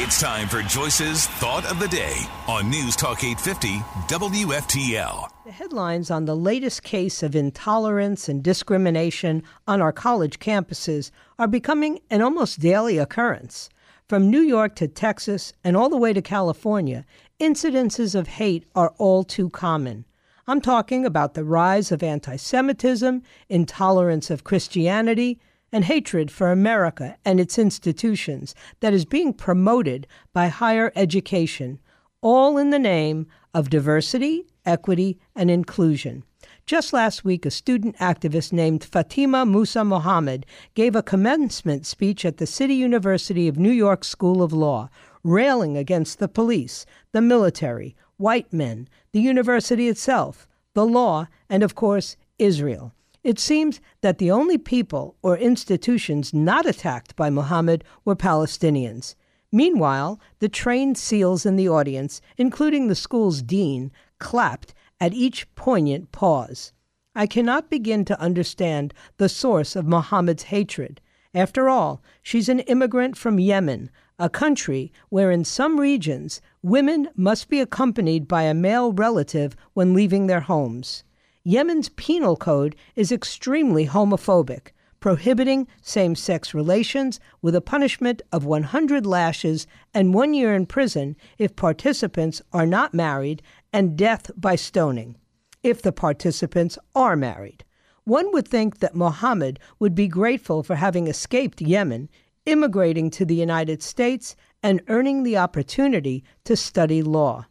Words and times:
It's 0.00 0.20
time 0.20 0.46
for 0.46 0.62
Joyce's 0.62 1.26
Thought 1.26 1.68
of 1.68 1.80
the 1.80 1.88
Day 1.88 2.24
on 2.46 2.70
News 2.70 2.94
Talk 2.94 3.24
850 3.24 3.78
WFTL. 4.06 5.28
The 5.44 5.50
headlines 5.50 6.08
on 6.08 6.24
the 6.24 6.36
latest 6.36 6.84
case 6.84 7.20
of 7.20 7.34
intolerance 7.34 8.28
and 8.28 8.40
discrimination 8.40 9.42
on 9.66 9.82
our 9.82 9.90
college 9.90 10.38
campuses 10.38 11.10
are 11.36 11.48
becoming 11.48 11.98
an 12.10 12.22
almost 12.22 12.60
daily 12.60 12.96
occurrence. 12.96 13.70
From 14.08 14.30
New 14.30 14.40
York 14.40 14.76
to 14.76 14.86
Texas 14.86 15.52
and 15.64 15.76
all 15.76 15.88
the 15.88 15.96
way 15.96 16.12
to 16.12 16.22
California, 16.22 17.04
incidences 17.40 18.14
of 18.14 18.28
hate 18.28 18.66
are 18.76 18.94
all 18.98 19.24
too 19.24 19.50
common. 19.50 20.04
I'm 20.46 20.60
talking 20.60 21.04
about 21.04 21.34
the 21.34 21.42
rise 21.42 21.90
of 21.90 22.04
anti 22.04 22.36
Semitism, 22.36 23.20
intolerance 23.48 24.30
of 24.30 24.44
Christianity, 24.44 25.40
and 25.72 25.84
hatred 25.84 26.30
for 26.30 26.50
America 26.50 27.16
and 27.24 27.38
its 27.40 27.58
institutions 27.58 28.54
that 28.80 28.92
is 28.92 29.04
being 29.04 29.32
promoted 29.32 30.06
by 30.32 30.48
higher 30.48 30.92
education, 30.96 31.78
all 32.20 32.58
in 32.58 32.70
the 32.70 32.78
name 32.78 33.26
of 33.54 33.70
diversity, 33.70 34.46
equity, 34.64 35.18
and 35.34 35.50
inclusion. 35.50 36.22
Just 36.66 36.92
last 36.92 37.24
week, 37.24 37.46
a 37.46 37.50
student 37.50 37.96
activist 37.96 38.52
named 38.52 38.84
Fatima 38.84 39.46
Musa 39.46 39.84
Mohammed 39.84 40.44
gave 40.74 40.94
a 40.94 41.02
commencement 41.02 41.86
speech 41.86 42.24
at 42.24 42.36
the 42.36 42.46
City 42.46 42.74
University 42.74 43.48
of 43.48 43.58
New 43.58 43.72
York 43.72 44.04
School 44.04 44.42
of 44.42 44.52
Law, 44.52 44.90
railing 45.24 45.76
against 45.76 46.18
the 46.18 46.28
police, 46.28 46.84
the 47.12 47.22
military, 47.22 47.96
white 48.18 48.52
men, 48.52 48.88
the 49.12 49.20
university 49.20 49.88
itself, 49.88 50.46
the 50.74 50.84
law, 50.84 51.26
and 51.48 51.62
of 51.62 51.74
course, 51.74 52.16
Israel. 52.38 52.92
It 53.28 53.38
seems 53.38 53.78
that 54.00 54.16
the 54.16 54.30
only 54.30 54.56
people 54.56 55.18
or 55.20 55.36
institutions 55.36 56.32
not 56.32 56.64
attacked 56.64 57.14
by 57.14 57.28
Mohammed 57.28 57.84
were 58.02 58.16
Palestinians. 58.16 59.16
Meanwhile, 59.52 60.18
the 60.38 60.48
trained 60.48 60.96
SEALs 60.96 61.44
in 61.44 61.56
the 61.56 61.68
audience, 61.68 62.22
including 62.38 62.88
the 62.88 62.94
school's 62.94 63.42
dean, 63.42 63.92
clapped 64.18 64.72
at 64.98 65.12
each 65.12 65.54
poignant 65.54 66.10
pause. 66.10 66.72
I 67.14 67.26
cannot 67.26 67.68
begin 67.68 68.06
to 68.06 68.18
understand 68.18 68.94
the 69.18 69.28
source 69.28 69.76
of 69.76 69.86
Mohammed's 69.86 70.44
hatred. 70.44 71.02
After 71.34 71.68
all, 71.68 72.02
she's 72.22 72.48
an 72.48 72.60
immigrant 72.60 73.14
from 73.14 73.38
Yemen, 73.38 73.90
a 74.18 74.30
country 74.30 74.90
where 75.10 75.30
in 75.30 75.44
some 75.44 75.78
regions 75.78 76.40
women 76.62 77.10
must 77.14 77.50
be 77.50 77.60
accompanied 77.60 78.26
by 78.26 78.44
a 78.44 78.54
male 78.54 78.90
relative 78.90 79.54
when 79.74 79.92
leaving 79.92 80.28
their 80.28 80.40
homes. 80.40 81.04
Yemen's 81.48 81.88
penal 81.88 82.36
code 82.36 82.76
is 82.94 83.10
extremely 83.10 83.86
homophobic, 83.86 84.72
prohibiting 85.00 85.66
same 85.80 86.14
sex 86.14 86.52
relations 86.52 87.18
with 87.40 87.54
a 87.54 87.62
punishment 87.62 88.20
of 88.30 88.44
100 88.44 89.06
lashes 89.06 89.66
and 89.94 90.12
one 90.12 90.34
year 90.34 90.54
in 90.54 90.66
prison 90.66 91.16
if 91.38 91.56
participants 91.56 92.42
are 92.52 92.66
not 92.66 92.92
married, 92.92 93.40
and 93.72 93.96
death 93.96 94.30
by 94.36 94.56
stoning 94.56 95.16
if 95.62 95.80
the 95.80 95.90
participants 95.90 96.76
are 96.94 97.16
married. 97.16 97.64
One 98.04 98.30
would 98.32 98.46
think 98.46 98.80
that 98.80 98.94
Mohammed 98.94 99.58
would 99.78 99.94
be 99.94 100.06
grateful 100.06 100.62
for 100.62 100.74
having 100.74 101.06
escaped 101.06 101.62
Yemen, 101.62 102.10
immigrating 102.44 103.08
to 103.12 103.24
the 103.24 103.36
United 103.36 103.82
States, 103.82 104.36
and 104.62 104.82
earning 104.88 105.22
the 105.22 105.38
opportunity 105.38 106.24
to 106.44 106.54
study 106.56 107.02
law. 107.02 107.46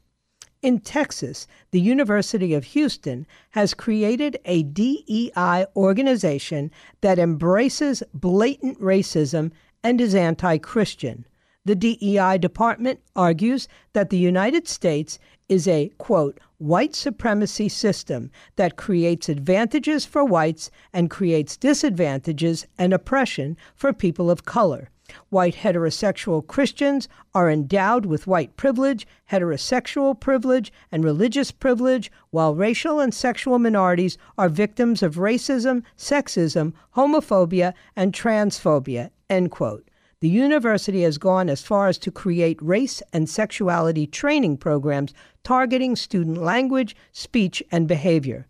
In 0.63 0.79
Texas, 0.79 1.45
the 1.69 1.79
University 1.79 2.55
of 2.55 2.63
Houston 2.63 3.27
has 3.51 3.75
created 3.75 4.39
a 4.43 4.63
DEI 4.63 5.67
organization 5.75 6.71
that 7.01 7.19
embraces 7.19 8.01
blatant 8.11 8.81
racism 8.81 9.51
and 9.83 10.01
is 10.01 10.15
anti 10.15 10.57
Christian. 10.57 11.27
The 11.63 11.75
DEI 11.75 12.39
department 12.39 13.01
argues 13.15 13.67
that 13.93 14.09
the 14.09 14.17
United 14.17 14.67
States 14.67 15.19
is 15.47 15.67
a, 15.67 15.89
quote, 15.99 16.39
white 16.57 16.95
supremacy 16.95 17.69
system 17.69 18.31
that 18.55 18.77
creates 18.77 19.29
advantages 19.29 20.05
for 20.05 20.25
whites 20.25 20.71
and 20.91 21.09
creates 21.09 21.55
disadvantages 21.55 22.65
and 22.79 22.93
oppression 22.93 23.57
for 23.75 23.93
people 23.93 24.31
of 24.31 24.45
color. 24.45 24.89
White 25.29 25.55
heterosexual 25.55 26.45
Christians 26.45 27.07
are 27.33 27.49
endowed 27.49 28.05
with 28.05 28.27
white 28.27 28.55
privilege, 28.55 29.07
heterosexual 29.31 30.19
privilege, 30.19 30.71
and 30.91 31.03
religious 31.03 31.51
privilege, 31.51 32.11
while 32.29 32.55
racial 32.55 32.99
and 32.99 33.13
sexual 33.13 33.59
minorities 33.59 34.17
are 34.37 34.49
victims 34.49 35.01
of 35.01 35.15
racism, 35.15 35.83
sexism, 35.97 36.73
homophobia, 36.95 37.73
and 37.95 38.13
transphobia. 38.13 39.09
End 39.29 39.51
quote. 39.51 39.89
The 40.19 40.29
university 40.29 41.03
has 41.03 41.19
gone 41.19 41.47
as 41.47 41.61
far 41.61 41.87
as 41.87 41.99
to 41.99 42.11
create 42.11 42.59
race 42.61 43.03
and 43.13 43.29
sexuality 43.29 44.07
training 44.07 44.57
programs 44.57 45.13
targeting 45.43 45.95
student 45.95 46.37
language, 46.39 46.95
speech, 47.11 47.61
and 47.71 47.87
behavior. 47.87 48.47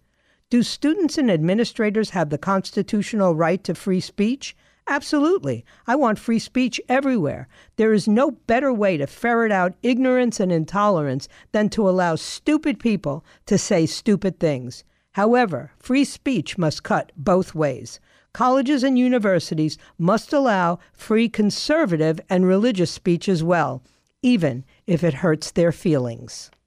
Do 0.49 0.63
students 0.63 1.17
and 1.17 1.29
administrators 1.29 2.11
have 2.11 2.29
the 2.29 2.37
constitutional 2.37 3.35
right 3.35 3.61
to 3.65 3.75
free 3.75 3.99
speech? 3.99 4.55
Absolutely. 4.89 5.65
I 5.85 5.95
want 5.95 6.17
free 6.17 6.39
speech 6.39 6.79
everywhere. 6.87 7.49
There 7.75 7.91
is 7.91 8.07
no 8.07 8.31
better 8.31 8.71
way 8.71 8.95
to 8.97 9.05
ferret 9.05 9.51
out 9.51 9.75
ignorance 9.83 10.39
and 10.39 10.51
intolerance 10.51 11.27
than 11.51 11.69
to 11.69 11.89
allow 11.89 12.15
stupid 12.15 12.79
people 12.79 13.25
to 13.47 13.57
say 13.57 13.85
stupid 13.85 14.39
things. 14.39 14.85
However, 15.11 15.71
free 15.77 16.05
speech 16.05 16.57
must 16.57 16.83
cut 16.83 17.11
both 17.17 17.53
ways. 17.53 17.99
Colleges 18.33 18.83
and 18.83 18.97
universities 18.97 19.77
must 19.97 20.31
allow 20.31 20.79
free 20.93 21.27
conservative 21.27 22.19
and 22.29 22.45
religious 22.45 22.91
speech 22.91 23.27
as 23.27 23.43
well, 23.43 23.83
even 24.21 24.63
if 24.85 25.03
it 25.03 25.15
hurts 25.15 25.51
their 25.51 25.71
feelings. 25.71 26.49